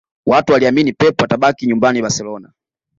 [0.25, 2.51] Watu waliamini Pep atabaki nyumbani Barcelona